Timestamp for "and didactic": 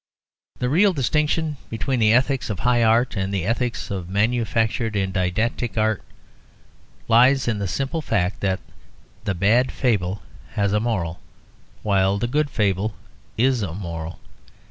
4.95-5.77